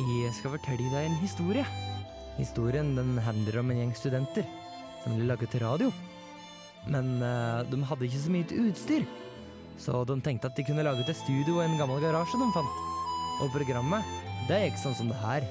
[0.00, 1.64] Jeg skal fortelle deg en historie.
[2.38, 4.46] Historien den handler om en gjeng studenter
[5.02, 5.90] som ville lage til radio.
[6.88, 9.04] Men uh, de hadde ikke så mye utstyr,
[9.80, 12.80] så de tenkte at de kunne lage til studio i en gammel garasje de fant.
[13.44, 14.16] Og programmet,
[14.48, 15.48] det gikk sånn som det her.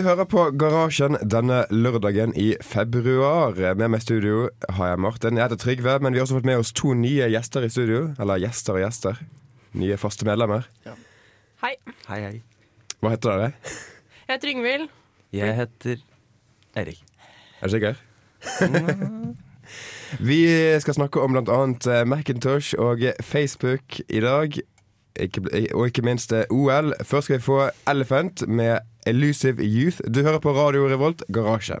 [0.00, 3.52] Du hører på Garasjen denne lørdagen i februar.
[3.76, 5.36] Med meg i studio har jeg Martin.
[5.36, 7.98] Jeg heter Trygve, men vi har også fått med oss to nye gjester i studio.
[8.16, 9.18] Eller gjester og gjester.
[9.76, 10.64] Nye faste medlemmer.
[11.60, 11.74] Hei,
[12.06, 12.32] Hei, hei.
[13.04, 13.50] Hva heter dere?
[14.24, 14.86] jeg heter Yngvild.
[15.36, 16.00] Jeg heter
[16.80, 17.02] Erik.
[17.60, 18.00] Er du sikker?
[20.30, 20.42] vi
[20.80, 24.56] skal snakke om annet eh, Macintosh og Facebook i dag.
[25.20, 26.94] Ikke, og ikke minst eh, OL.
[27.04, 30.00] Først skal vi få Elephant med Elusive Youth.
[30.10, 31.78] Du hører på Radio Revolt, Garasje.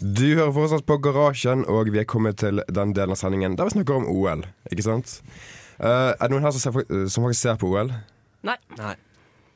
[0.00, 3.68] Du hører fortsatt på Garasjen, og vi er kommet til den delen av sendingen der
[3.68, 4.44] vi snakker om OL.
[4.72, 5.18] Ikke sant?
[5.80, 7.92] Uh, er det noen her som, ser, som faktisk ser på OL?
[8.46, 8.56] Nei.
[8.78, 8.94] Nei.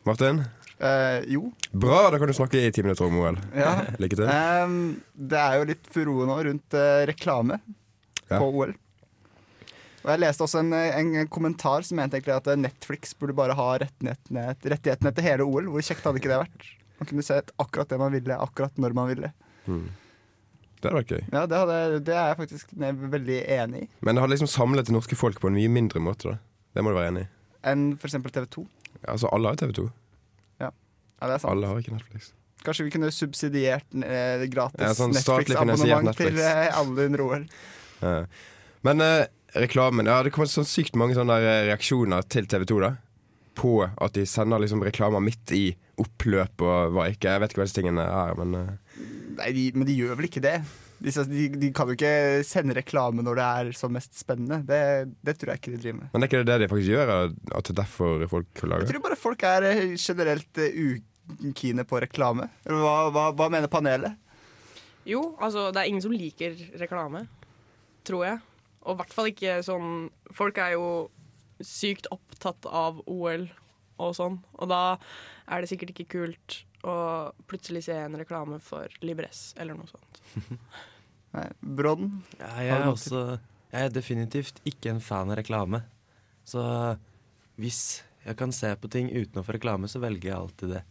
[0.09, 0.43] Martin?
[0.83, 1.47] Uh, jo.
[1.73, 3.39] Bra, da kan du snakke i ti minutter om OL.
[3.57, 3.77] Ja.
[4.03, 4.29] Lykke til.
[4.29, 4.79] Um,
[5.15, 7.61] det er jo litt furore nå rundt uh, reklame
[8.29, 8.41] Ja.
[8.41, 8.75] på OL.
[10.05, 13.69] Og Jeg leste også en, en kommentar som mente egentlig at Netflix burde bare ha
[13.81, 15.71] rettighetene, rettighetene til hele OL.
[15.73, 16.67] Hvor kjekt hadde ikke det vært?
[17.01, 19.31] Man kunne sett akkurat det man ville, akkurat når man ville.
[19.65, 21.23] Det hadde vært gøy.
[21.33, 22.75] Ja, Det, hadde, det er jeg faktisk
[23.17, 23.89] veldig enig i.
[24.05, 26.35] Men det hadde liksom samlet det norske folk på en mye mindre måte.
[26.35, 27.29] da Det må du være enig i.
[27.73, 28.19] Enn f.eks.
[28.29, 28.65] TV 2.
[29.01, 29.87] Ja, altså, alle har TV2.
[30.61, 30.69] Ja,
[31.25, 31.51] det er sant.
[31.55, 32.35] Alle har ikke Netflix.
[32.65, 37.49] Kanskje vi kunne subsidiert eh, gratis Ja, sånn Netflix-abonnement Netflix-abonnement til eh, alle under OL.
[38.05, 38.15] Ja.
[38.89, 42.95] Men eh, reklamen Ja, det kommer sånn sykt mange sånne eh, reaksjoner til TV2 da
[43.55, 45.65] på at de sender liksom reklamer midt i
[46.03, 47.31] oppløp og hva ikke.
[47.31, 48.73] Jeg vet ikke hva disse tingene er, men eh,
[49.39, 50.57] Nei, de, men de gjør vel ikke det?
[51.05, 54.61] De, de, de kan jo ikke sende reklame når det er som mest spennende.
[54.67, 54.81] Det,
[55.27, 56.11] det tror jeg ikke de driver med.
[56.13, 57.13] Men det er ikke det de faktisk gjør?
[57.15, 60.63] At det er derfor folk lager Jeg tror bare folk er eh, generelt
[61.51, 62.49] ukine på reklame.
[62.67, 64.19] Hva, hva, hva mener panelet?
[65.05, 67.27] Jo, altså, det er ingen som liker reklame,
[68.09, 68.43] tror jeg.
[68.85, 70.87] Og i hvert fall ikke sånn Folk er jo
[71.65, 73.47] sykt opptatt av OL
[74.03, 74.97] og sånn, og da
[75.47, 76.95] er det sikkert ikke kult å
[77.49, 80.19] plutselig se en reklame for Libress eller noe sånt.
[81.37, 82.17] Nei, Brodden?
[82.41, 83.23] Ja, jeg, er også,
[83.71, 85.85] jeg er definitivt ikke en fan av reklame.
[86.43, 86.65] Så
[87.61, 90.83] hvis jeg kan se på ting uten å få reklame, så velger jeg alltid det.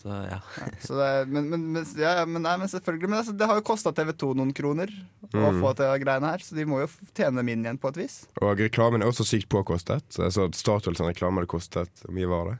[0.00, 0.38] Så ja.
[0.80, 3.64] Så det, men, men, men, ja, men, nei, men selvfølgelig Men altså, det har jo
[3.68, 4.88] kosta TV 2 noen kroner
[5.28, 5.58] å Mm.
[5.60, 8.14] få til greiene her, så de må jo tjene dem inn igjen på et vis.
[8.40, 10.02] Og reklamen er også sykt påkostet.
[10.10, 12.56] Så jeg så at Statoil sin reklame hadde kostet Hvor mye var det?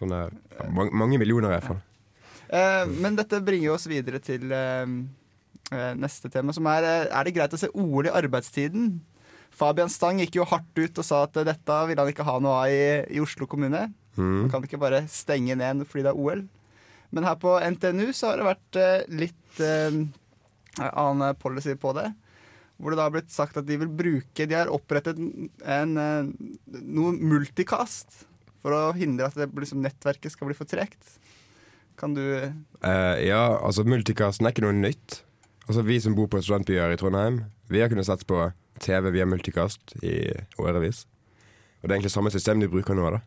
[0.00, 1.82] Sånne, ja, mange, mange millioner i hvert fall.
[2.48, 4.86] Eh, men dette bringer oss videre til eh,
[5.74, 9.00] eh, neste tema, som er eh, Er det greit å se OL i arbeidstiden?
[9.50, 12.62] Fabian Stang gikk jo hardt ut og sa at dette ville han ikke ha noe
[12.62, 13.88] av i, i Oslo kommune.
[14.16, 14.46] Mm.
[14.46, 16.46] Man kan ikke bare stenge ned fordi det er OL.
[17.10, 20.00] Men her på NTNU så har det vært eh, litt eh,
[20.78, 22.08] annen policy på det.
[22.80, 26.30] Hvor det da har blitt sagt at de vil bruke De har opprettet en, eh,
[26.80, 28.22] noe multicast
[28.60, 31.16] for å hindre at det, liksom, nettverket skal bli for tregt.
[32.00, 35.20] Kan du uh, ja, altså multicasten er ikke noe nytt.
[35.66, 37.42] Altså Vi som bor på studentbyer i Trondheim,
[37.72, 38.50] vi har kunnet sett på
[38.80, 41.04] TV via multicast i årevis.
[41.80, 43.04] Og det er egentlig samme system de bruker nå.
[43.12, 43.20] da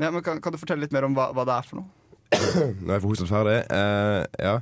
[0.00, 1.95] Ja, men kan, kan du fortelle litt mer om hva, hva det er for noe?
[2.32, 3.58] Nå er jeg for hostet ferdig.
[3.70, 4.56] Uh, ja.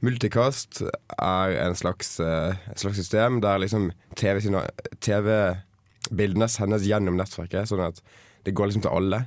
[0.00, 0.80] Multicast
[1.20, 4.62] er en slags, uh, et slags system der liksom TV-bildene
[5.04, 8.00] TV-bildene sendes gjennom nettverket, sånn at
[8.46, 9.24] det går liksom til alle.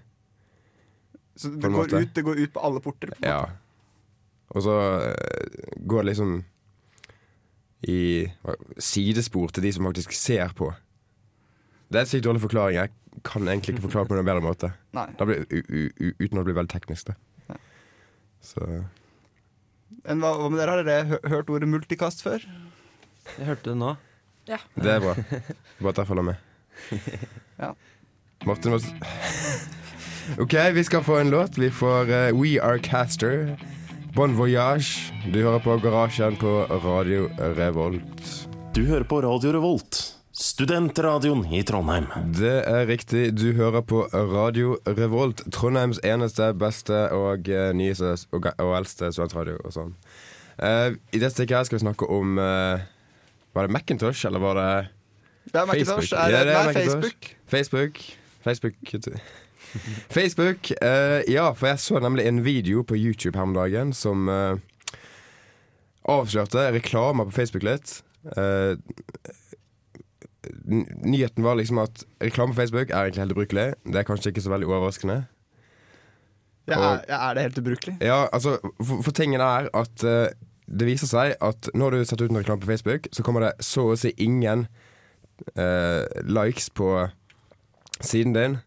[1.38, 3.14] Så det går, ut, det går ut på alle porter?
[3.14, 3.44] På Ja.
[4.54, 4.74] Og så
[5.14, 6.34] uh, går det liksom
[7.90, 8.00] i
[8.46, 10.70] hva- sidespor til de som faktisk ser på.
[11.92, 12.78] Det er en sykt dårlig forklaring.
[12.80, 14.70] Jeg kan egentlig ikke forklare på noen bedre måte.
[15.20, 17.12] Blir, u, u, uten å bli veldig teknisk.
[17.12, 17.18] Da.
[18.44, 18.66] Så
[20.04, 20.76] En, hva, hva med dere?
[20.76, 22.44] Har dere hørt ordet multikast før?
[23.38, 23.94] Jeg hørte det nå.
[24.50, 24.58] Ja.
[24.76, 25.14] det er bra.
[25.80, 26.50] Bare derfor la med.
[27.62, 27.70] Ja.
[28.44, 28.80] Martin må
[30.42, 31.58] OK, vi skal få en låt.
[31.58, 33.54] Vi får uh, We Are Caster.
[34.16, 35.14] Bon voyage.
[35.32, 38.48] Du hører på Garasjen på Radio Revolt.
[38.76, 40.02] Du hører på Radio Revolt,
[40.34, 42.08] Studentradioen i Trondheim.
[42.34, 43.28] Det er riktig.
[43.38, 45.44] Du hører på Radio Revolt.
[45.54, 49.92] Trondheims eneste, beste og eh, nyeste og, og eldste studentradio og sånn.
[50.58, 52.82] Uh, I det stikket her skal vi snakke om uh,
[53.58, 54.68] Var det Macintosh, eller var det
[55.54, 56.10] Ja, Macintosh.
[56.10, 56.20] Facebook.
[56.20, 57.32] Er, Ja, det er nei, Macintosh.
[57.54, 58.02] Facebook.
[58.44, 58.76] Facebook?
[58.90, 59.20] Facebook
[60.18, 60.72] Facebook.
[60.82, 64.26] Uh, ja, for jeg så nemlig en video på YouTube her om dagen som
[66.10, 68.00] avslørte reklamer på Facebook litt.
[68.38, 68.82] Eh, n-
[70.68, 73.68] nyheten var liksom at reklame på Facebook er egentlig helt ubrukelig.
[73.86, 75.20] Det er kanskje ikke så veldig overraskende.
[76.68, 77.98] Ja, Og- er, ja, er det helt ubrukelig?
[78.02, 80.28] Ja, altså, for, for tingen er at uh,
[80.68, 83.54] det viser seg at når du setter ut en reklame på Facebook, så kommer det
[83.66, 84.68] så å si ingen
[85.60, 86.88] uh, likes på
[88.04, 88.58] siden din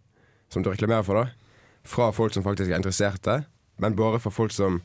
[0.53, 1.27] som du reklamerer for, da.
[1.87, 3.45] Fra folk som faktisk er interesserte,
[3.83, 4.81] men bare fra folk som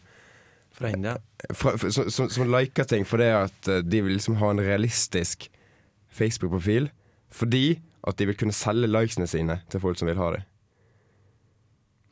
[0.76, 1.18] Fra India.
[1.54, 5.50] fra, som, som, som liker ting fordi at eh, de vil liksom ha en realistisk
[6.12, 6.90] Facebook-profil.
[7.31, 10.42] Fordi at de vil kunne selge likesene sine til folk som vil ha det.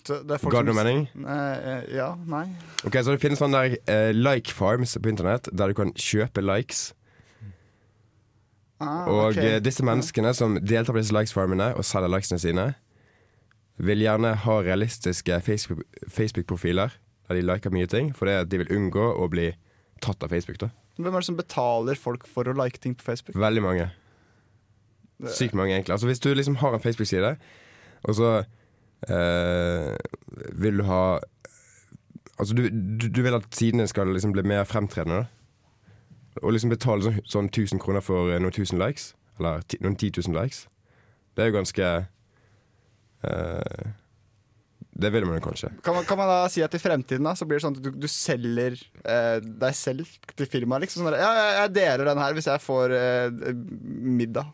[0.08, 1.02] Så det Ga det noen noe mening?
[1.28, 2.46] Eh, eh, ja, nei.
[2.88, 6.42] Ok, Så det finnes sånne der, eh, like farms på internett, der du kan kjøpe
[6.42, 6.94] likes.
[8.80, 9.38] Ah, Og ok.
[9.38, 12.68] eh, disse menneskene som deltar på disse likes-farmene og selger likesene sine,
[13.78, 16.90] vil gjerne ha realistiske Facebook- Facebook-profiler
[17.28, 19.52] der de liker mye ting, fordi de vil unngå å bli
[20.02, 20.58] tatt av Facebook.
[20.60, 20.70] da
[21.00, 23.38] Hvem er det som betaler folk for å like ting på Facebook?
[23.40, 23.90] Veldig mange.
[25.32, 25.94] Sykt mange, egentlig.
[25.94, 27.36] Altså Hvis du liksom har en Facebook-side,
[28.04, 28.44] og så
[29.08, 29.96] eh,
[30.54, 31.20] vil du ha
[32.40, 35.26] Altså du, du, du vil at sidene skal liksom bli mer fremtredende.
[36.36, 39.80] da Og liksom betale sånn, sånn 1000 kroner for eh, noen tusen likes, eller ti,
[39.84, 40.62] noen 10 000 likes,
[41.36, 41.90] det er jo ganske
[43.28, 43.90] eh,
[45.00, 45.70] Det vil man jo kanskje.
[45.86, 47.84] Kan man, kan man da si at i fremtiden da, så blir det sånn at
[47.86, 48.76] du, du selger
[49.06, 50.84] eh, deg selv til firmaet?
[50.86, 53.54] Liksom, sånn ja, jeg, jeg deler den her hvis jeg får eh,
[54.20, 54.52] middag.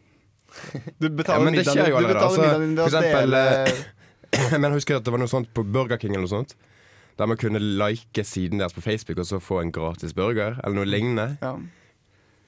[1.01, 3.91] Du betaler Ja, middagen din- du betaler altså, middagen din ved å dele-
[4.59, 6.55] Men jeg husker at det var noe sånt på Burger King eller noe sånt.
[7.15, 10.75] Der man kunne like siden deres på Facebook og så få en gratis burger, eller
[10.81, 11.37] noe lignende.
[11.41, 11.55] ja.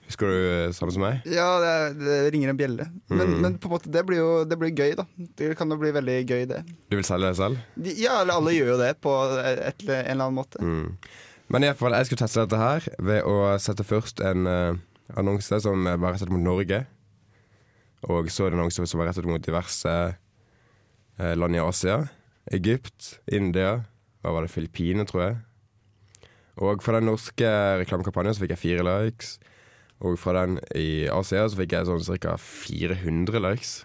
[0.07, 1.25] Husker du eh, samme som meg?
[1.27, 2.85] Ja, det, det ringer en bjelle.
[3.11, 3.41] Men, Mm.
[3.43, 5.03] men på en måte, det blir jo det blir gøy, da.
[5.35, 6.61] Det kan jo bli veldig gøy, det.
[6.87, 7.57] Du vil selge deg selv?
[7.99, 10.61] Ja, alle gjør jo det på et, en eller annen måte.
[10.63, 10.93] Mm.
[11.51, 14.79] Men i hvert fall, jeg skulle teste dette her ved å sette først en uh,
[15.19, 16.81] annonse som var rettet mot Norge.
[18.07, 19.93] Og så en annonse som var rettet mot diverse
[21.19, 21.99] uh, land i Asia.
[22.55, 23.81] Egypt, India,
[24.23, 25.37] hva var det, Filippinene, tror jeg.
[26.63, 27.47] Og for den norske
[27.83, 29.35] reklamekampanjen så fikk jeg fire likes.
[30.05, 32.35] Og fra den i Asia så fikk jeg sånn ca.
[32.37, 33.79] 400 likes.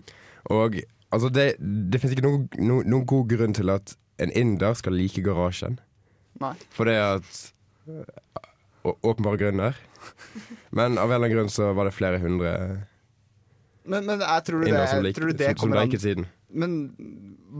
[0.54, 0.78] Og
[1.10, 4.94] altså, det, det finnes ikke noen, no, noen god grunn til at en inder skal
[4.96, 5.80] like garasjen.
[6.40, 6.54] Nei.
[6.74, 7.42] For det at
[8.86, 9.76] Åpenbare grunner.
[10.70, 12.52] Men av en eller annen grunn så var det flere hundre
[13.86, 16.26] Men, men jeg tror du det, som, lik, tror du det som, som liket siden.
[16.50, 16.72] Men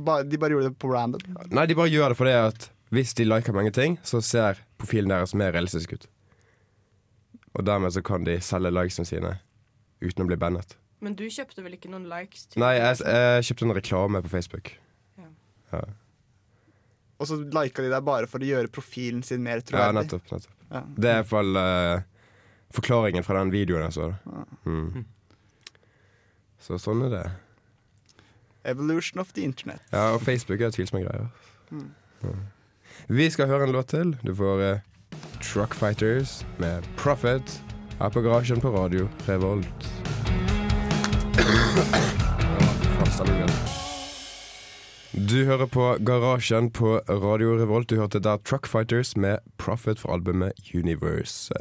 [0.06, 1.22] ba, de bare gjorde det på random?
[1.54, 5.10] Nei, de bare gjør det fordi at hvis de liker mange ting, så ser profilen
[5.10, 6.08] deres mer realistisk ut.
[7.56, 9.34] Og dermed så kan de selge likesene sine
[10.04, 10.76] uten å bli bannet.
[11.04, 12.46] Men du kjøpte vel ikke noen likes?
[12.52, 14.74] til Nei, jeg, jeg kjøpte en reklame på Facebook.
[17.16, 20.26] Og så lika de deg bare for å gjøre profilen sin mer Ja, nettopp.
[20.28, 20.52] nettopp.
[20.68, 20.82] Ja.
[20.84, 22.02] Det er i hvert fall eh,
[22.76, 24.08] forklaringen fra den videoen jeg så.
[24.68, 25.06] Mm.
[26.60, 27.22] Så sånn er det.
[28.68, 29.80] Evolution of the internet.
[29.94, 31.30] Ja, og Facebook er tvilsomme greier.
[31.72, 32.34] Ja.
[33.08, 34.12] Vi skal høre en låt til.
[34.26, 34.84] Du får eh,
[35.40, 37.62] Truck Fighters med Profit
[37.98, 39.86] her på Garasjen på radio Revolt.
[45.16, 47.88] Du hører på Garasjen på Radio Revolt.
[47.90, 51.54] Du hørte der Truck Fighters med Profit fra albumet Universe.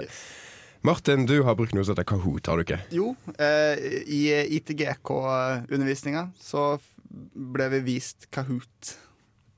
[0.82, 2.82] Martin, du har brukt noe som heter Kahoot, har du ikke?
[2.94, 4.22] Jo, eh, i
[4.60, 6.76] ITGK-undervisninga så
[7.34, 8.98] ble vi vist Kahoot.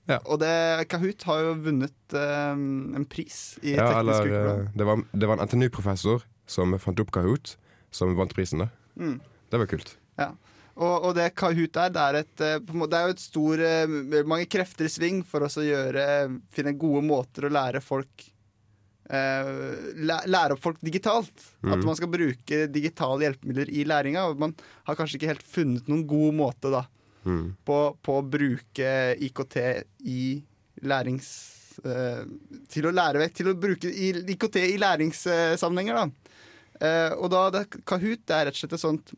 [0.07, 0.21] Ja.
[0.23, 0.51] Og det,
[0.91, 4.61] Kahoot har jo vunnet eh, en pris i Ja, Teknisk Ukeblad.
[4.63, 7.57] eh, det var, det var en NTNU-professor som fant opp Kahoot,
[7.91, 8.63] som vant prisen.
[8.63, 8.69] da.
[8.95, 9.17] Mm.
[9.51, 9.91] Det var kult.
[10.19, 10.31] Ja.
[10.77, 13.93] Og, og det Kahoot er, det er, et, eh, det er jo et stor eh,
[14.29, 16.03] Mange krefter i sving for oss å gjøre
[16.53, 18.27] Finne gode måter å lære folk
[19.09, 19.49] eh,
[20.05, 21.33] Lære opp folk digitalt.
[21.65, 24.27] At man skal bruke digitale hjelpemidler i læringa.
[24.29, 24.53] Og man
[24.87, 26.85] har kanskje ikke helt funnet noen god måte da
[27.27, 27.47] Mm.
[27.67, 28.95] på, på å bruke
[29.27, 29.61] IKT
[30.07, 30.23] i
[30.87, 31.29] lærings...
[31.77, 32.23] Uh,
[32.73, 36.31] til å lære vekk, til å bruke IKT i læringssammenhenger, da.
[36.81, 39.11] Uh, og da det, Kahoot det er rett og slett et sånt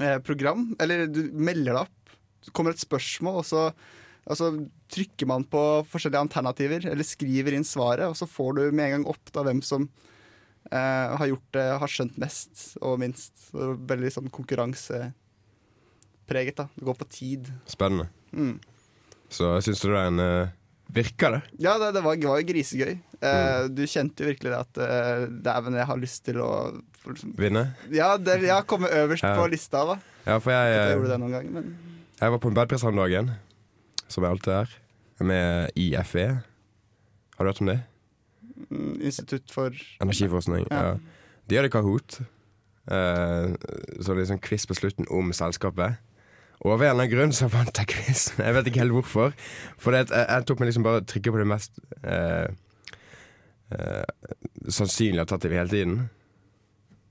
[0.00, 2.14] uh, program, eller du melder deg opp,
[2.46, 3.66] så kommer et spørsmål, og så,
[4.24, 4.48] altså,
[4.96, 5.60] trykker man på
[5.92, 9.44] forskjellige alternativer, eller skriver inn svaret, og så får du med en gang opp da
[9.44, 9.84] hvem som
[10.72, 13.34] har gjort det, har skjønt mest og minst.
[13.50, 14.30] Så veldig sånn
[16.24, 16.68] konkurransepreget, da.
[16.74, 17.52] Det går på tid.
[17.66, 18.08] Spennende.
[18.32, 18.58] Mm.
[19.28, 20.48] Så syns du den uh,
[20.88, 21.42] virka det?
[21.58, 22.98] Ja, det, det, var, det var jo grisegøy.
[23.20, 23.74] mm.
[23.74, 26.50] Du kjente jo virkelig det at uh, dæven, jeg har lyst til å
[27.36, 27.74] Vinne?
[27.92, 29.34] Ja, det, ja komme øverst Ja.
[29.36, 29.98] på lista, da.
[30.24, 31.74] Ja, for jeg, Jeg jeg, gjorde det noen gang, men
[32.20, 33.28] jeg var på en bedpress om dagen,
[34.08, 34.70] som jeg alltid er,
[35.20, 36.24] med IFE.
[37.36, 37.80] Har du hørt om det?
[38.70, 40.64] mm, Institutt for Energiforskning.
[40.70, 40.94] Ja.
[40.94, 40.94] Ja.
[41.50, 42.22] De hadde Kahoot.
[42.88, 43.52] Eh,
[44.00, 46.00] så liksom quiz på slutten om selskapet.
[46.64, 48.38] Og av en eller annen grunn så vant jeg quizen.
[48.40, 49.34] Jeg vet ikke helt hvorfor.
[49.78, 52.46] For jeg, jeg tok meg liksom bare å trykke på det mest eh,
[53.76, 54.04] eh,
[54.72, 55.96] sannsynlige alternativet hele tiden.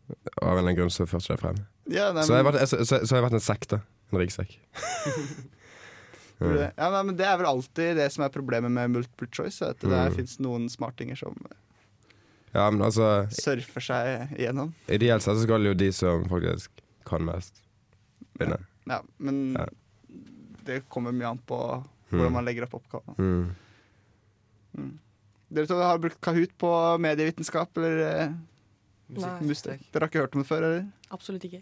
[0.10, 1.60] Og av en eller annen grunn så førte det frem.
[1.94, 3.82] Ja, nei, Så jeg har vært, så, så, så har jeg vært en sekk, da.
[4.14, 4.58] En ryggsekk.
[6.42, 6.58] mm.
[6.82, 9.62] ja, nei, men det er vel alltid det som er problemet med multiple choice.
[9.66, 10.18] At det Mm.
[10.18, 11.38] fins noen smartinger som
[12.54, 14.74] Ja, men altså surfer seg igjennom.
[14.90, 16.70] Ideelt sett så skal jo de som faktisk
[17.10, 17.62] kan mest,
[18.38, 18.58] vinne.
[18.60, 18.70] Ja,
[19.18, 19.66] men Ja.
[20.66, 21.60] det kommer mye an på
[22.14, 22.20] Mm.
[22.20, 23.16] hvordan man legger opp oppgaven.
[24.78, 25.00] Mm.
[25.54, 26.70] Dere to har brukt Kahoot på
[27.02, 28.34] medievitenskap, eller eh,
[29.10, 29.34] Nei.
[29.42, 29.82] mustek?
[29.92, 30.88] Dere har ikke hørt om det før, eller?
[31.14, 31.62] Absolutt ikke.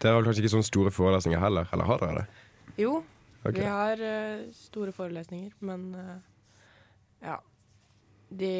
[0.00, 1.68] Dere har kanskje ikke sånne store forelesninger heller?
[1.72, 2.26] Eller har dere det?
[2.80, 3.02] Jo,
[3.44, 3.60] okay.
[3.60, 6.16] vi har uh, store forelesninger, men uh,
[7.24, 7.38] ja.
[8.36, 8.52] De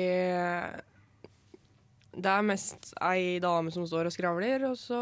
[2.17, 4.99] Det er mest ei dame som står og skravler, og så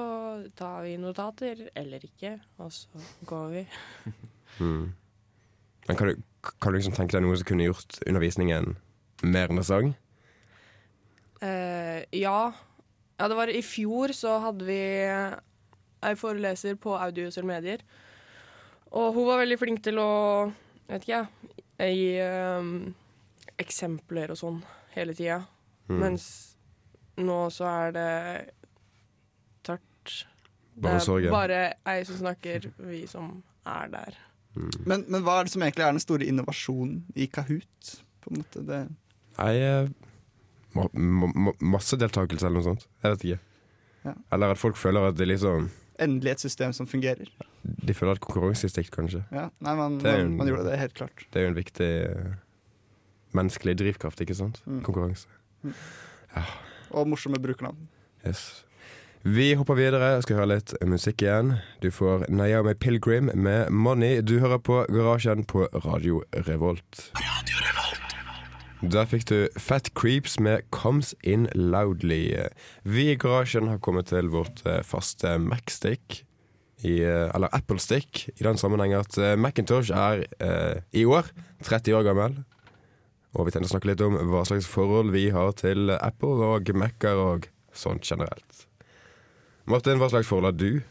[0.59, 3.67] tar vi notater, eller ikke, og så går vi.
[4.63, 4.93] Mm.
[5.89, 6.21] Men kan du,
[6.63, 8.77] kan du liksom tenke deg noe som kunne gjort undervisningen
[9.27, 9.97] mer interessant?
[11.43, 12.53] Uh, ja.
[13.19, 14.79] ja, det var i fjor så hadde vi
[16.05, 17.83] ei foreleser på audiovisuelle medier.
[18.95, 20.53] Og hun var veldig flink til å,
[20.87, 22.75] vet ikke jeg, gi ehm,
[23.59, 24.61] eksempler og sånn
[24.95, 25.41] hele tida.
[25.89, 25.99] Mm.
[25.99, 26.27] Mens
[27.17, 28.11] nå så er det
[29.65, 30.15] tørt.
[30.75, 31.31] Bare det er sorgen.
[31.31, 34.17] bare ei som snakker, vi som er der.
[34.57, 34.71] Mm.
[34.87, 37.95] Men, men hva er det som egentlig er den store innovasjonen i Kahoot?
[38.23, 38.83] På en måte det
[39.39, 39.89] Nei, eh,
[40.75, 42.85] ma ma ma massedeltakelse eller noe sånt.
[43.03, 43.41] Jeg vet ikke.
[44.05, 44.13] Ja.
[44.37, 45.71] Eller at folk føler at det liksom
[46.03, 47.29] Endelig et system som fungerer.
[47.63, 49.21] De føler at konkurranseinstinkt, kanskje.
[49.31, 51.27] Ja, nei, man, Det er jo man, en- man gjorde det helt klart.
[51.33, 52.33] Det er jo en viktig eh,
[53.35, 54.59] menneskelig drivkraft, ikke sant?
[54.67, 54.83] Mm.
[54.83, 55.27] Konkurranse.
[56.95, 57.89] Og morsomme brukernavn.
[58.27, 58.65] Yes.
[59.25, 61.55] Vi hopper videre og skal høre litt musikk igjen.
[61.81, 64.21] Du får Naomi Pilgrim med 'Money'.
[64.21, 67.09] Du hører på Garasjen på Radio Revolt.
[67.17, 68.93] Radio Revolt.
[68.93, 72.49] Der fikk du Fat Creeps med 'Comes In Loudly'.
[72.85, 76.25] Vi i Garasjen har kommet til vårt eh, faste Mac-stick.
[76.85, 81.25] I, eh, eller Apple-stick, i den sammenheng at eh, Macintosh er eh, i år
[81.65, 82.45] 30 år gammel.
[83.35, 86.71] Og vi tenkte å snakke litt om hva slags forhold vi har til Apple og
[86.79, 88.67] Mac-er og sånt generelt.
[89.71, 90.83] Martin, hva slags forhold har du?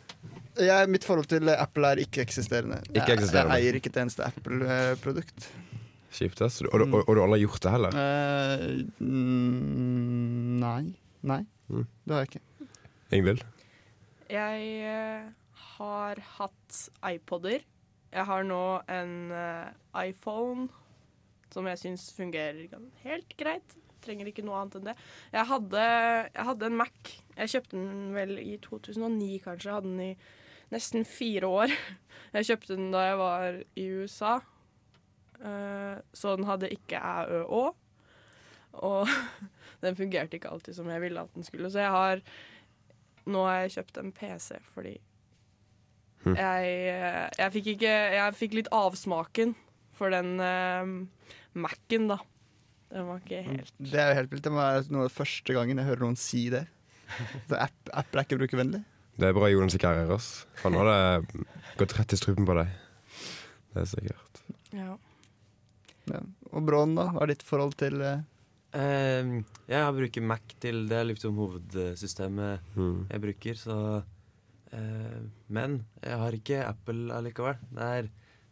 [0.60, 2.82] Jeg, mitt forhold til Apple er ikke-eksisterende.
[2.92, 3.56] Ikke-eksisterende.
[3.56, 5.48] Jeg, jeg eier ikke et eneste Apple-produkt.
[6.14, 6.60] Kjipt, ass.
[6.62, 7.96] Og, og, og, og du har aldri gjort det heller?
[7.98, 10.84] Uh, mm, nei.
[11.24, 11.86] Nei, Mm.
[12.04, 12.68] det har jeg ikke.
[13.16, 13.44] Ingvild?
[14.30, 15.30] Jeg eh,
[15.78, 17.64] har hatt iPoder.
[18.14, 18.60] Jeg har nå
[18.92, 19.72] en uh,
[20.04, 20.68] iPhone
[21.54, 22.68] som jeg syns fungerer
[23.04, 23.76] helt greit.
[24.04, 24.96] Trenger ikke noe annet enn det.
[25.32, 25.84] Jeg hadde,
[26.34, 27.12] jeg hadde en Mac.
[27.38, 29.70] Jeg kjøpte den vel i 2009, kanskje.
[29.70, 31.76] Jeg hadde den i nesten fire år.
[32.34, 34.32] Jeg kjøpte den da jeg var i USA.
[35.38, 37.62] Eh, så den hadde ikke æ, ø, å.
[38.82, 39.12] Og
[39.86, 41.70] den fungerte ikke alltid som jeg ville at den skulle.
[41.70, 42.24] Så jeg har
[43.30, 44.96] nå har jeg kjøpt en PC fordi
[46.24, 46.38] Hm.
[46.40, 49.50] jeg, eh, jeg fikk ikke Jeg fikk litt avsmaken
[49.98, 52.20] for den uh, Mac-en, da.
[52.94, 54.44] Den var ikke helt Det er jo helt vilt.
[54.46, 56.66] Det må være noe av det første gangen jeg hører noen si det.
[57.50, 58.84] Så app, Apple er ikke brukervennlig.
[59.22, 60.30] Det er bra Jonas ikke er her, ass.
[60.64, 61.46] Han hadde
[61.78, 62.72] gått rett i strupen på deg.
[63.74, 64.44] Det er sikkert.
[64.74, 64.94] ja.
[66.12, 66.20] Ja.
[66.52, 67.06] Og Brån, da?
[67.14, 68.18] Hva er ditt forhold til uh...
[68.76, 69.30] Eh,
[69.70, 73.06] jeg bruker Mac til Det er liksom hovedsystemet Mm.
[73.12, 77.62] jeg bruker, så uh, Men jeg har ikke Apple allikevel.
[77.72, 78.10] Det er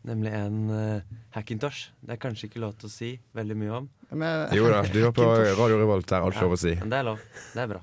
[0.08, 1.02] nemlig en uh,
[1.36, 1.90] Hackintosh.
[2.02, 4.98] Det er kanskje ikke lov til å si veldig mye om, Men, Jo da, du
[5.04, 5.28] var på
[5.60, 6.42] Radio Revolt, det er alt Ja.
[6.48, 6.74] lov å si.
[6.80, 7.20] men det er lov.
[7.54, 7.82] Det er bra.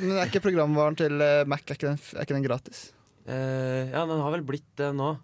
[0.00, 2.82] Men er ikke programvaren til eh, Mac er ikke den, er ikke den gratis?
[3.26, 5.14] Uh, ja, den har vel blitt det nå.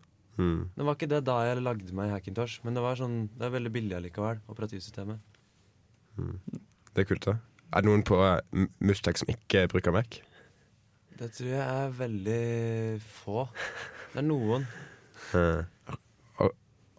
[0.40, 0.70] Hmm.
[0.74, 3.52] Det var ikke det da jeg lagde meg Hackintosh, men det var sånn, det er
[3.52, 5.20] veldig billig allikevel, operativsystemet.
[6.16, 7.36] Det er kult, da.
[7.72, 10.18] Er det noen på eh, Mustek som ikke bruker Mac?
[11.20, 12.42] Det tror jeg er veldig
[13.22, 13.44] få.
[14.12, 14.64] Det er noen.
[15.36, 15.71] Eh, ak-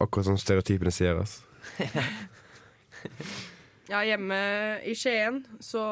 [0.04, 1.44] Akkurat som stereotypene sier, Altså.
[3.92, 4.38] Ja, hjemme
[4.88, 5.84] i Skien så,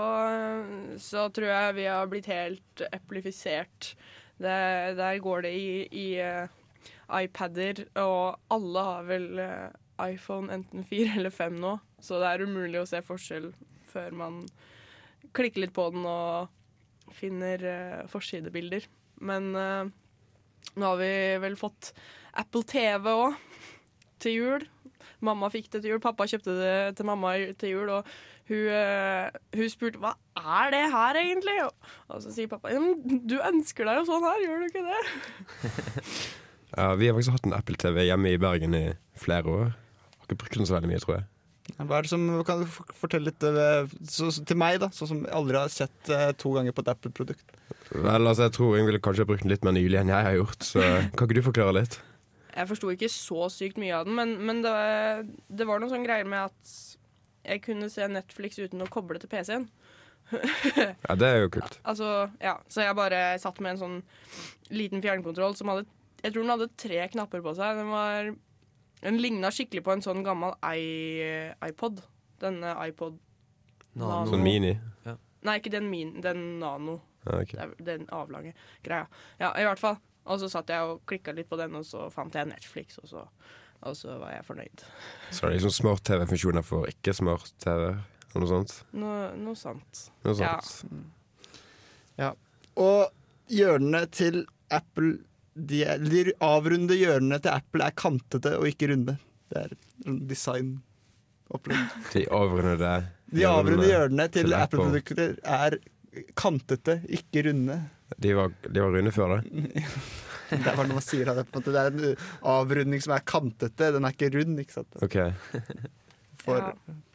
[1.02, 3.92] så tror jeg vi har blitt helt eplifisert.
[4.40, 4.56] Det,
[4.98, 6.48] der går det i, i uh,
[7.20, 12.46] iPader, og alle har vel uh, iPhone enten 4 eller 5 nå, så det er
[12.48, 13.52] umulig å se forskjell
[13.92, 14.40] før man
[15.36, 18.88] klikker litt på den og finner uh, forsidebilder.
[19.22, 19.84] Men uh,
[20.74, 21.14] nå har vi
[21.44, 21.92] vel fått
[22.40, 23.36] Apple TV òg,
[24.22, 24.68] til jul.
[25.22, 28.08] Mamma fikk det til jul, pappa kjøpte det til mamma til jul, og
[28.50, 31.58] hun, eh, hun spurte hva er det her egentlig?
[31.66, 35.02] Og, og så sier pappa du ønsker deg jo sånn her, gjør du ikke det?
[36.72, 38.86] Ja, vi har faktisk hatt en Apple TV hjemme i Bergen i
[39.20, 39.72] flere år.
[40.22, 41.26] Har ikke brukt den så veldig mye, tror jeg.
[41.78, 45.10] Hva er det som, Kan du fortelle litt eh, så, så, til meg, da, sånn
[45.10, 47.44] som aldri har sett uh, to ganger på et Apple-produkt?
[47.92, 50.28] Vel, altså, jeg tror jeg ville kanskje ha brukt den litt mer nylig enn jeg
[50.30, 50.82] har gjort, så
[51.16, 52.00] kan ikke du forklare litt?
[52.56, 55.92] Jeg forsto ikke så sykt mye av den, men, men det, var- det var noen
[55.94, 56.76] sånne greier med at
[57.48, 59.70] jeg kunne se Netflix uten å koble til PC-en.
[60.32, 61.80] Ja, det er jo kult.
[61.90, 63.98] Altså, ja, så jeg bare satt med en sånn
[64.72, 65.88] liten fjernkontroll som hadde
[66.22, 67.80] Jeg tror den hadde tre knapper på seg.
[67.82, 68.30] Den var
[69.02, 71.26] Den ligna skikkelig på en sånn gammel i,
[71.66, 72.04] iPod.
[72.44, 73.18] Denne iPod
[73.98, 74.30] Nano.
[74.30, 74.76] Sånn mini.
[75.42, 77.00] Nei, ikke den min, den nano.
[77.26, 77.56] Ja, ok.
[77.58, 78.54] Er Den avlange
[78.86, 79.08] greia.
[79.42, 79.98] Ja, i hvert fall.
[80.26, 83.08] Og så satt jeg og klikka litt på den, og så fant jeg Netflix, og
[83.10, 83.24] så,
[83.82, 84.84] og så var jeg fornøyd.
[85.34, 87.88] Så det er liksom smart-TV-funksjoner for ikke-smart-TV,
[88.32, 88.76] eller noe sånt.
[88.94, 90.04] No, noe sånt.
[90.24, 90.54] Noe Ja.
[90.62, 91.10] sånt.
[92.80, 93.10] Og
[93.52, 95.18] hjørnene til Apple
[95.54, 99.18] De, er- de avrunde hjørnene til Apple er kantete og ikke runde.
[99.52, 99.74] Det er
[100.30, 101.98] designopplegg.
[102.14, 102.92] De avrundede
[103.36, 104.80] De avrunde hjørnene til, til Apple.
[104.80, 105.76] Apple-produkter er
[106.40, 107.82] kantete, ikke runde.
[108.20, 109.42] De var, de var runde før det.
[110.52, 111.72] Det er bare når man sier det, på en måte.
[111.72, 114.58] det er en avrunding som er kantete, den er ikke rund.
[114.60, 114.98] ikke sant?
[115.08, 115.30] Okay.
[116.44, 116.74] For,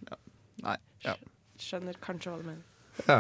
[0.09, 0.17] Ja.
[0.65, 1.13] Nei, ja.
[1.61, 2.63] Skjønner kanskje hva du mener.
[3.11, 3.19] Ja.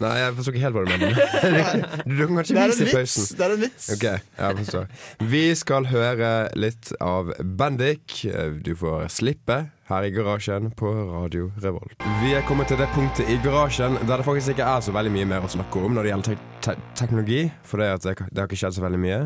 [0.00, 1.20] Nei, jeg forstår ikke helt hva du mener.
[2.08, 3.28] Du kan kanskje vise i pausen.
[3.36, 3.88] Det er en vits.
[3.98, 4.88] Okay, jeg forstår.
[5.34, 8.20] Vi skal høre litt av Bendik.
[8.64, 9.58] Du får slippe
[9.88, 11.94] her i garasjen på Radio Revolt.
[12.22, 15.12] Vi er kommet til det punktet i garasjen der det faktisk ikke er så veldig
[15.14, 16.36] mye mer å snakke om når det gjelder te
[16.68, 19.20] te teknologi, for det, det, det har ikke skjedd så veldig mye.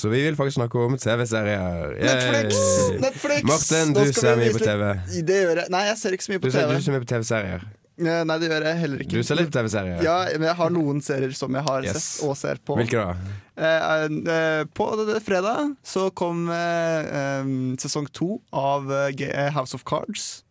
[0.00, 1.96] Så vi vil faktisk snakke om TV-serier.
[1.98, 2.60] Netflix!
[3.02, 3.42] Netflix!
[3.50, 4.84] Martin, du ser mye på TV.
[5.26, 5.72] Det gjør jeg.
[5.74, 6.54] Nei, jeg ser ikke så mye Du TV.
[6.56, 7.66] ser, du ser mye på TV-serier.
[8.00, 9.18] Eh, Nei, det gjør jeg heller ikke.
[9.20, 10.00] Du ser litt TV-serier.
[10.04, 11.98] Ja, men jeg har noen serier som jeg har Yes.
[12.16, 12.76] sett og ser på.
[12.78, 13.16] Hvilke da?
[13.60, 14.86] Eh, eh, på
[15.20, 17.44] fredag så kom eh,
[17.82, 20.44] sesong to av eh, eh, House of Cards.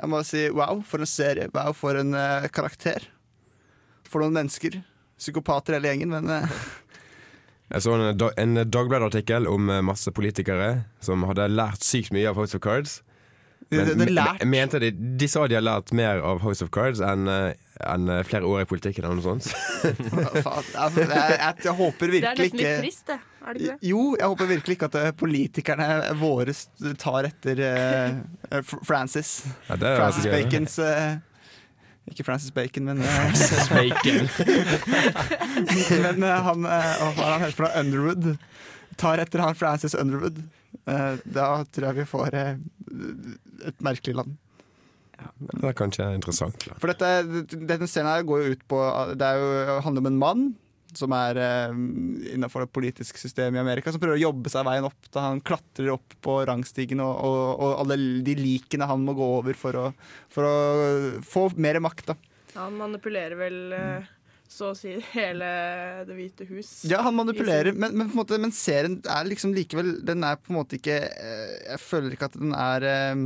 [0.00, 1.48] Jeg må si wow, for en serie.
[1.54, 2.14] Wow, for en
[2.50, 3.04] karakter.
[4.08, 4.80] For noen mennesker.
[5.20, 6.48] Psykopater hele gjengen, men
[7.70, 12.56] Jeg så en, en Dagbladet-artikkel om masse politikere som hadde lært sykt mye av House
[12.56, 13.02] of Cards.
[13.70, 14.42] Det, det, det er lært.
[14.42, 17.52] me- mente de, de sa de har lært mer av House of Cards enn eh,
[17.86, 19.46] enn, eh, flere år i politikken eller noe sånt.
[20.44, 23.18] Faen, jeg, jeg, håper virkelig håper Det er nesten litt ikke trist, det.
[23.40, 23.88] Er det ikke det?
[23.92, 25.88] Jo, jeg håper virkelig ikke at eh, politikerne
[26.20, 26.56] våre
[27.00, 29.32] tar etter eh, Francis.
[29.70, 30.28] Ja, det er Francis.
[30.34, 34.28] Bacons uh, Ikke Francis Bacon, men Francis Bacon.
[36.04, 38.34] Men uh, han, uh, hva er han helt fra Underwood
[39.00, 40.42] tar etter han Francis Underwood.
[40.86, 42.36] Eh, da tror jeg vi får
[43.68, 44.38] et merkelig land.
[45.20, 46.64] Det er kanskje interessant.
[46.64, 46.78] Da.
[46.80, 48.78] For dette, denne scenen her går jo ut på
[49.20, 50.44] Det er jo, handler om en mann
[50.96, 51.74] som er eh,
[52.34, 55.10] innenfor det politiske systemet i Amerika, som prøver å jobbe seg veien opp.
[55.12, 59.28] Da han klatrer opp på rangstigen og, og, og alle de likene han må gå
[59.38, 59.84] over for å,
[60.32, 60.56] for å
[61.26, 62.10] få mer makt.
[62.10, 62.18] da
[62.56, 64.10] Han manipulerer vel eh,
[64.50, 65.48] så å si hele
[66.08, 66.70] Det hvite hus.
[66.90, 70.40] Ja, han manipulerer, men, men, på en måte, men serien er liksom likevel Den er
[70.40, 73.22] på en måte ikke eh, Jeg føler ikke at den er eh,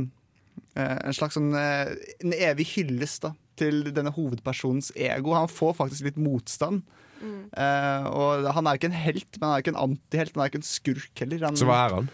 [0.77, 5.33] eh, en slags sånn En evig hyllest da til denne hovedpersonens ego.
[5.35, 6.83] Han får faktisk litt motstand.
[7.21, 7.41] Mm.
[7.55, 10.35] Eh, og han er ikke en helt, men han er ikke en antihelt.
[10.35, 11.45] Han er ikke en skurk heller.
[11.47, 12.09] Han, Så hva er han?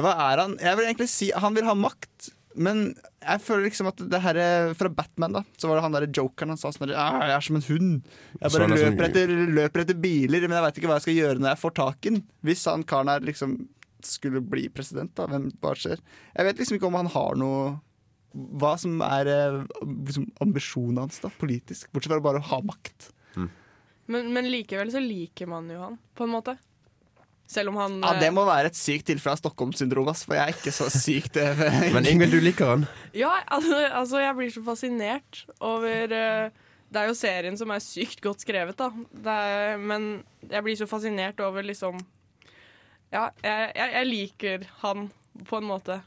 [0.00, 0.56] hva er han?
[0.56, 2.80] Jeg vil egentlig si Han vil ha makt, men
[3.22, 5.42] jeg føler liksom at det her er fra Batman, da.
[5.56, 7.66] Så var det han derre jokeren han sa sånn der, «Ah, Jeg er som en
[7.68, 8.08] hund.
[8.40, 11.38] Jeg bare løper, etter, løper etter biler, men jeg veit ikke hva jeg skal gjøre
[11.42, 12.20] når jeg får tak i den.
[12.48, 13.56] Hvis han karen her liksom
[14.02, 15.28] skulle bli president, da.
[15.30, 16.02] Hvem, hva skjer?
[16.34, 17.62] Jeg vet liksom ikke om han har noe
[18.32, 21.90] Hva som er eh, liksom, ambisjonen hans da, politisk.
[21.92, 23.10] Bortsett fra bare å ha makt.
[24.10, 26.56] Men, men likevel så liker man jo han, på en måte.
[27.52, 30.48] Selv om han Ja, Det eh, må være et sykt tilfelle av Stockholm-syndrom, for jeg
[30.48, 32.86] er ikke så sykt eh, Men Ingvild, du liker han?
[33.16, 36.46] Ja, altså, jeg blir så fascinert over eh,
[36.92, 38.88] Det er jo serien som er sykt godt skrevet, da.
[39.12, 40.14] Det er, men
[40.48, 42.00] jeg blir så fascinert over liksom
[43.12, 45.10] Ja, jeg, jeg, jeg liker han
[45.48, 45.98] på en måte.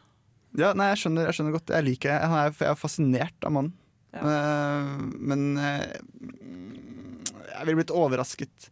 [0.57, 1.73] Ja, nei, jeg skjønner, jeg skjønner godt.
[1.73, 3.73] Jeg liker Han er, jeg er fascinert av mannen.
[4.15, 4.83] Eh,
[5.19, 5.99] men jeg
[7.67, 8.69] ville blitt overrasket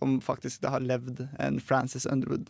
[0.00, 2.48] om faktisk det har levd en Frances Underwood.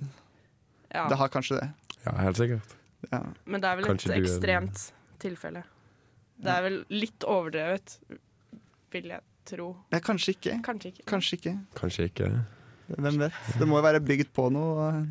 [0.95, 1.09] Ja.
[1.09, 1.69] Det har kanskje det.
[2.05, 2.77] Ja, helt sikkert.
[3.11, 3.23] Ja.
[3.45, 5.63] Men det er vel Kanskje et ekstremt er- tilfelle.
[6.41, 7.99] Det er vel litt overdrevet,
[8.93, 9.77] vil jeg tro.
[9.93, 10.55] Ja, kanskje ikke.
[10.65, 11.05] Kanskje ikke.
[11.11, 11.55] Kanskje ikke.
[11.77, 12.31] Kanskje ikke.
[12.97, 13.33] Hvem vet?
[13.59, 15.05] Det må jo være bygd på noe, eh,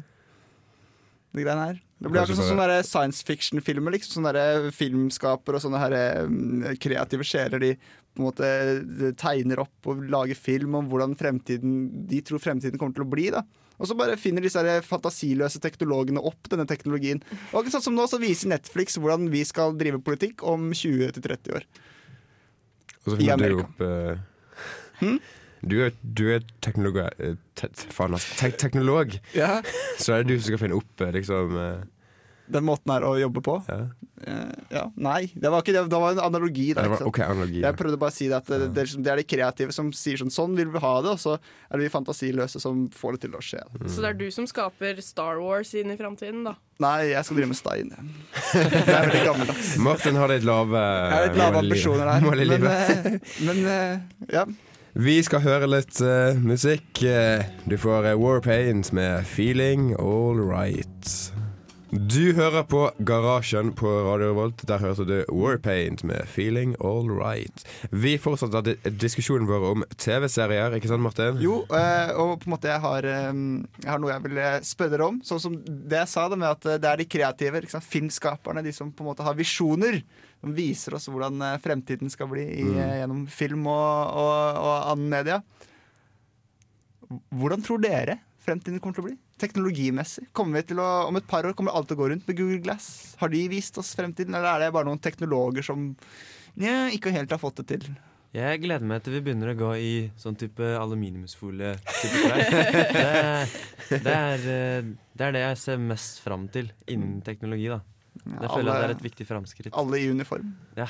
[1.33, 1.79] det greiene her.
[1.99, 3.91] Det blir akkurat sånn sånne science fiction-filmer.
[3.95, 4.19] Liksom.
[4.19, 7.59] Sånne der filmskapere og sånne her, eh, kreative sjeler.
[7.59, 12.79] De på en måte tegner opp og lager film om hvordan fremtiden, de tror fremtiden
[12.79, 13.29] kommer til å bli.
[13.35, 13.43] da
[13.79, 17.21] og så bare finner disse fantasiløse teknologene opp denne teknologien.
[17.53, 21.55] Og akkurat sånn som nå så viser Netflix hvordan vi skal drive politikk om 20-30
[21.55, 21.67] år.
[23.05, 23.69] Og så I finner du Amerika.
[23.69, 24.25] opp uh...
[24.99, 25.19] Hm?
[25.61, 29.59] Du er, du er teknolog, eh, te, faen, altså, te, teknolog, Ja,
[29.99, 31.81] så er det du som skal finne opp eh, liksom eh,
[32.49, 33.59] Den måten her å jobbe på.
[33.67, 33.87] ja.
[34.19, 35.85] Eh, ja, Nei, det var ikke det.
[35.87, 36.73] Det var en analogi.
[36.75, 37.07] Da, ikke var, sant?
[37.07, 37.61] OK, analogi.
[37.63, 40.19] Jeg prøvde bare å si det at det, det, det er de kreative som sier
[40.19, 43.21] sånn Sånn vil vi ha det, og så er det vi fantasiløse som får det
[43.27, 43.61] til å skje.
[43.87, 46.57] Så det er du som skaper Star Wars inn i framtiden, da?
[46.83, 47.93] Nei, jeg skal drive med stein.
[48.51, 49.71] Det er veldig gammeldags.
[49.87, 52.27] Martin har litt lave Jeg har litt lave ambisjoner her.
[53.47, 53.63] Men, men
[54.35, 54.43] ja.
[54.99, 56.99] Vi skal høre litt uh, musikk.
[57.07, 61.38] Eh, Du får eh, Warpaint med 'Feeling All Right'.
[61.89, 64.61] Du hører på Garasjen på Radio Revolt.
[64.69, 67.65] Der hørte du Warpaint med 'Feeling All Right'.
[67.89, 71.39] Vi fortsetter di- diskusjonen vår om TV-serier, ikke sant, Martin?
[71.41, 73.33] Jo, eh, og på en måte jeg har, eh,
[73.81, 75.19] jeg har noe jeg vil eh, spørre dere om.
[75.21, 77.89] Sånn som det jeg sa, det med at det er de kreative, ikke sant?
[77.89, 80.03] filmskaperne, de som på en måte har visjoner.
[80.41, 82.99] Som viser oss hvordan fremtiden skal bli i, mm.
[83.01, 85.41] gjennom film og, og, og annen media.
[87.33, 89.17] Hvordan tror dere fremtiden kommer til å bli?
[89.39, 90.27] Teknologimessig.
[90.35, 92.37] Kommer vi til å, Om et par år kommer alt til å gå rundt med
[92.37, 93.15] Google Glass.
[93.21, 95.91] Har de vist oss fremtiden, eller er det bare noen teknologer som
[96.59, 97.89] ja, ikke helt har fått det til?
[98.35, 101.71] Jeg gleder meg til vi begynner å gå i sånn type aluminiumsfolie.
[101.81, 102.43] Type klær.
[103.89, 107.65] det, det, er, eh, det er det jeg ser mest fram til innen teknologi.
[107.71, 107.79] da
[108.19, 109.73] Det føler jeg det er et viktig framskritt.
[109.73, 110.51] alle i uniform.
[110.77, 110.85] Ja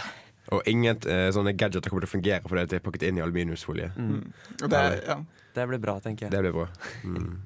[0.51, 3.23] Og ingen eh, sånne gadgeter kommer til å fungere fordi de er pakket inn i
[3.23, 3.91] aluminiumsfolie.
[3.95, 4.23] Mm.
[4.65, 5.19] Det er, ja.
[5.55, 6.35] Det blir bra, tenker jeg.
[6.35, 6.67] Det blir bra.
[7.07, 7.38] Mm.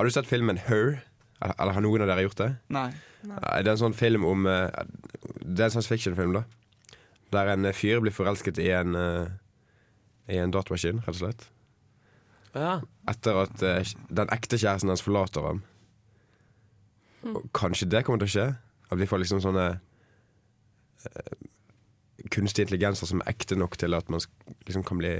[0.00, 1.02] Har du sett filmen Her?
[1.44, 2.46] Eller, har noen av dere gjort det?
[2.72, 2.86] Nei.
[3.28, 4.70] Nei, Det er en sånn film om eh,
[5.44, 6.44] Det er en science fiction-film, da.
[7.36, 9.28] Der en eh, fyr blir forelsket i en eh,
[10.32, 11.44] I en datamaskin, rett og slett.
[12.54, 12.78] Ja,
[13.12, 15.60] Etter at den ekte kjæresten hans forlater ham.
[17.34, 18.46] Og kanskje det kommer til å skje?
[18.88, 19.66] At vi får liksom sånne
[21.12, 21.34] eh,
[22.32, 24.24] kunstige intelligenser som er ekte nok til at man
[24.64, 25.12] liksom kan bli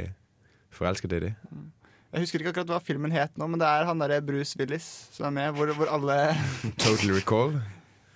[0.73, 1.69] forelsket i dem.
[2.11, 4.87] Jeg husker ikke akkurat hva filmen het nå, men det er han derre Bruce Willis
[5.15, 6.17] som er med, hvor, hvor alle
[6.83, 7.55] Total recall?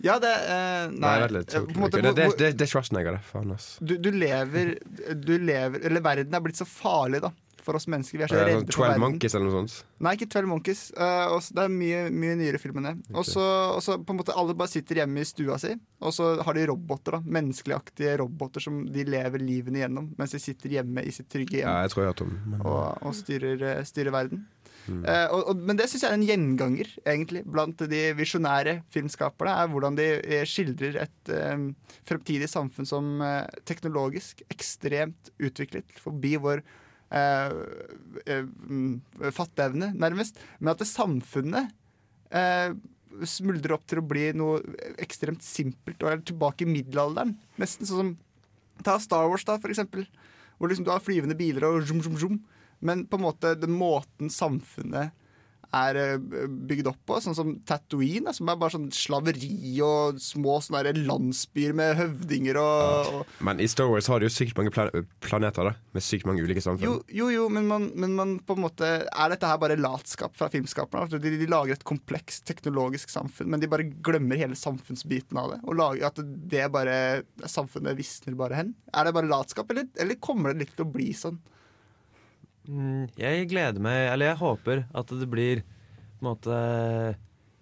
[0.05, 1.13] Ja, det eh, Nei.
[1.23, 3.25] Nei, det, en måte, det, det, det, det er Schwarzenegger, det.
[3.29, 3.69] Faen, ass.
[3.81, 4.75] du, du lever
[5.15, 7.31] Du lever Eller verden er blitt så farlig, da.
[7.65, 8.21] For oss mennesker.
[8.21, 9.05] Vi er så redde sånn for 12 verden.
[9.07, 9.77] Monkeys eller noe sånt.
[10.05, 10.83] Nei, ikke 12 Monkeys.
[10.99, 12.97] Uh, også, det er mye, mye nyere film enn det.
[13.25, 15.73] Så og så på en måte alle bare sitter hjemme i stua si,
[16.05, 17.19] og så har de roboter.
[17.19, 21.61] da Menneskeligaktige roboter som de lever livene gjennom mens de sitter hjemme i sitt trygge
[21.61, 24.45] hjem Ja, jeg tror jeg har men, og, og styrer, eh, styrer verden.
[24.85, 25.01] Mm.
[25.01, 29.57] Uh, og, og, men det syns jeg er en gjenganger egentlig blant de visjonære filmskaperne.
[29.57, 30.09] Er hvordan de
[30.49, 31.69] skildrer et eh,
[32.09, 36.65] fremtidig samfunn som uh, teknologisk ekstremt utviklet forbi vår
[39.35, 40.41] fatteevne, nærmest.
[40.59, 41.71] Men at det samfunnet
[42.35, 42.75] eh,
[43.29, 44.61] smuldrer opp til å bli noe
[45.03, 47.37] ekstremt simpelt og er tilbake i middelalderen.
[47.61, 48.15] Nesten sånn som
[48.85, 50.07] Ta Star Wars, da, for eksempel.
[50.59, 52.41] Hvor liksom du har flyvende biler og zoom, zoom, zoom.
[52.85, 55.15] Men på en måte den måten samfunnet
[55.75, 60.59] er eh, bygd opp på, sånn som Tatooine, som er bare sånn slaveri og små
[60.65, 64.73] sånne landsbyer med høvdinger og, og men i Star Wars har de jo sykt mange
[64.75, 64.91] plan
[65.25, 65.75] planeter, da.
[65.95, 66.87] Med sykt mange ulike samfunn.
[66.87, 70.37] Jo, jo, jo men, man, men man på en måte Er dette her bare latskap
[70.39, 71.07] fra filmskaperne?
[71.07, 75.55] Altså, De, de lager et komplekst teknologisk samfunn, men de bare glemmer hele samfunnsbiten av
[75.55, 75.61] det.
[75.65, 76.97] Og lager at det bare
[77.51, 78.75] samfunnet visner bare hen.
[78.95, 81.41] Er det bare latskap, eller, eller kommer det litt til å bli sånn?
[82.69, 86.59] Mm, jeg gleder meg, eller jeg håper at det blir på en måte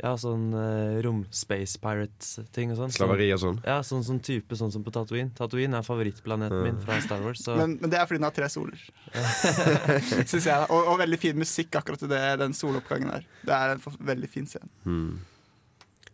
[0.02, 2.94] Ja, sånn uh, rom-space pirates-ting og sånn.
[2.94, 3.58] Slaveri og sånn.
[3.62, 5.30] Ja, sånn, sånn type sånn som på Tatooine.
[5.38, 7.44] Tatooine er favorittplaneten min fra Star Wars.
[7.44, 8.82] Så Men, men det er fordi den har tre soler.
[10.32, 10.56] Syns jeg.
[10.74, 13.28] Og, og veldig fin musikk akkurat i det, den soloppgangen der.
[13.46, 14.66] Det er en veldig fin scene.
[14.82, 15.20] Mm.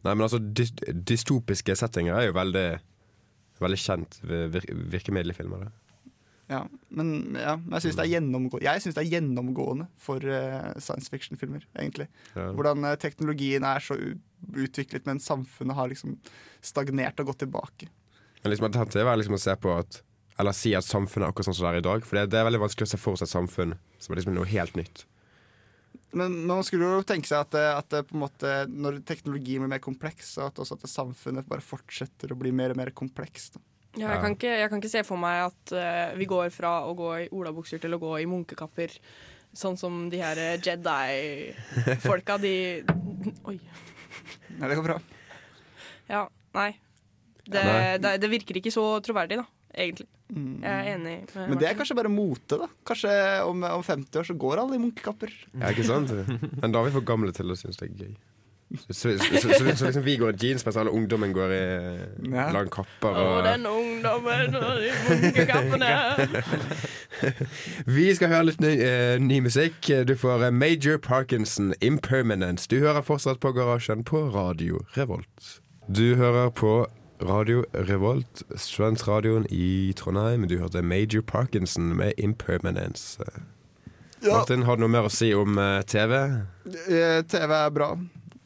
[0.05, 0.68] Nei, men altså, dy
[1.09, 2.68] dystopiske settinger er jo veldig
[3.59, 4.53] Veldig kjent vir
[4.92, 5.64] virkemiddel i filmer.
[5.66, 5.88] da.
[6.49, 8.09] Ja, men, ja, jeg syns det,
[8.97, 12.09] det er gjennomgående for uh, science fiction-filmer, egentlig.
[12.33, 12.49] Ja.
[12.57, 13.99] Hvordan uh, teknologien er så
[14.57, 16.17] utviklet, men samfunnet har liksom
[16.65, 17.91] stagnert og gått tilbake.
[18.41, 20.01] Men liksom, Alternativet er liksom å se på at
[20.39, 22.05] eller si at samfunnet er akkurat sånn som det er i dag.
[22.07, 24.37] For det, det er veldig vanskelig å se for seg et samfunn som er liksom
[24.37, 25.03] noe helt nytt.
[26.17, 29.83] Men, man skulle jo tenke seg at, at på en måte, når teknologien blir mer
[29.83, 33.59] kompleks, og at også at samfunnet bare fortsetter å bli mer og mer komplekst.
[33.59, 33.65] Da.
[33.99, 36.79] Ja, jeg, kan ikke, jeg kan ikke se for meg at uh, vi går fra
[36.87, 38.95] å gå i olabukser til å gå i munkekapper.
[39.59, 42.53] Sånn som de her eh, Jedi-folka, de
[43.49, 43.57] Oi.
[44.59, 44.99] Nei, det går bra.
[46.09, 46.71] Ja, nei.
[47.49, 47.65] Det,
[48.05, 50.07] det, det virker ikke så troverdig, da, egentlig.
[50.29, 50.61] Mm.
[50.61, 51.15] Jeg er enig.
[51.33, 52.69] med Men det er kanskje bare mote, da.
[52.87, 53.13] Kanskje
[53.49, 55.33] om, om 50 år så går alle i munkekapper.
[55.55, 56.13] Ja, ikke sant?
[56.61, 58.13] Men da er vi for gamle til å synes det er gøy.
[58.69, 61.61] Så, så, så, så, så liksom vi går i jeans, mens alle ungdommen går i
[62.29, 62.51] Ja.
[62.53, 63.09] lange kapper.
[63.17, 65.89] Å, Og, den ungdommen og de munkekappene.
[67.97, 69.81] vi skal høre litt ny, uh, ny musikk.
[70.09, 72.69] Du får eh, Major Parkinson, 'Impermanence'.
[72.69, 75.61] Du hører fortsatt på Garasjen på Radio Revolt.
[75.89, 76.87] Du hører på
[77.25, 80.45] Radio Revolt, studentradioen i Trondheim.
[80.49, 83.19] Du hørte Major Parkinson med 'Impermanence'.
[84.23, 84.37] Ja.
[84.37, 86.13] Martin, har du noe mer å si om uh, TV?
[87.33, 87.93] TV er bra.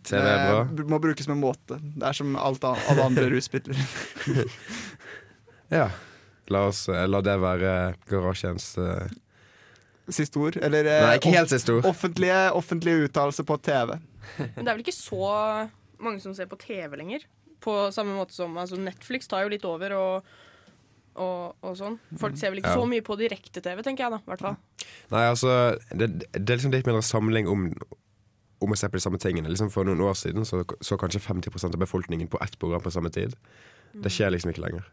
[0.05, 0.62] TV er bra.
[0.79, 1.79] Det må brukes med måte.
[1.83, 3.79] Det er som alt an alle andre rusmidler.
[5.73, 5.87] Ja.
[6.53, 7.71] La, oss, eh, la det være
[8.11, 9.07] garasjens eh,
[10.12, 10.59] Siste ord.
[10.61, 11.87] Eller eh, Nei, ikke helt siste ord.
[11.88, 13.95] offentlige, offentlige uttalelser på TV.
[14.43, 15.31] Men det er vel ikke så
[16.03, 17.25] mange som ser på TV lenger?
[17.62, 20.29] På samme måte som altså Netflix tar jo litt over og,
[21.15, 21.97] og, og sånn.
[22.21, 22.83] Folk ser vel ikke Ja.
[22.83, 24.21] så mye på direkte-TV, tenker jeg da.
[24.27, 24.59] hvert fall.
[25.15, 25.55] Nei, altså
[25.95, 27.69] Det, det er liksom litt mindre samling om,
[28.64, 29.51] om å se på de samme tingene.
[29.53, 32.92] Liksom For noen år siden så, så kanskje 50% av befolkningen på ett program på
[32.94, 33.37] samme tid.
[33.92, 34.90] Det skjer liksom ikke lenger.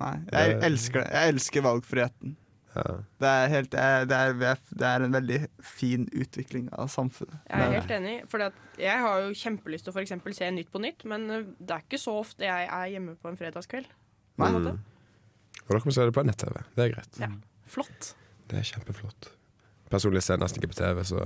[0.00, 1.10] Nei, jeg Det- elsker det.
[1.12, 2.36] Jeg elsker valgfriheten.
[2.74, 2.82] Ja.
[3.22, 7.36] Det er, helt, det, er, det, er, en veldig fin utvikling av samfunnet.
[7.46, 8.14] Jeg er helt enig.
[8.32, 8.42] For
[8.82, 11.70] jeg har jo kjempelyst til å for eksempel se Nytt på Nytt, men uh, det
[11.76, 13.86] er ikke så ofte jeg er hjemme på en fredagskveld.
[14.34, 14.82] På en Mm.
[15.64, 16.58] Og da kan vi se det på nett-TV.
[16.74, 17.18] Det er greit.
[17.22, 17.30] Ja.
[17.70, 18.14] Flott.
[18.50, 19.30] Det er kjempeflott.
[19.92, 21.20] Personlig ser jeg nesten ikke på TV, så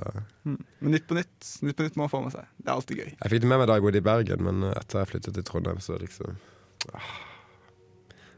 [0.44, 0.58] Mm.
[0.80, 2.46] Men Nytt på Nytt Nytt på Nytt må man få med seg.
[2.58, 3.10] Det er alltid gøy.
[3.14, 5.46] Jeg fikk det med meg da jeg bodde i Bergen, men etter jeg flyttet til
[5.46, 6.36] Trondheim, så liksom
[6.94, 7.12] ah.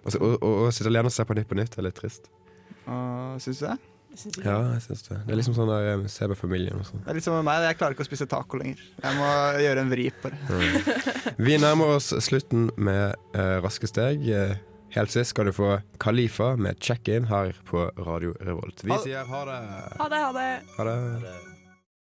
[0.05, 2.31] Å sitte alene og se på Nytt på Nytt er litt trist.
[2.87, 3.79] Uh, Syns du det?
[4.43, 5.17] Ja, jeg syns det.
[5.23, 7.03] Det er liksom sånn der eh, se med familien og sånn.
[7.05, 7.63] Det er litt som med meg.
[7.69, 8.81] Jeg klarer ikke å spise taco lenger.
[9.05, 9.29] Jeg må
[9.63, 10.41] gjøre en vri på det.
[11.39, 14.27] Vi nærmer oss slutten med uh, raske steg.
[14.27, 14.57] Eh,
[14.97, 15.71] helt sist skal du få
[16.03, 18.85] Khalifa med check-in her på Radio Revolt.
[18.85, 19.61] Vi sier ha det.
[20.01, 20.51] Ha det, ha det.
[20.77, 21.50] Ha det.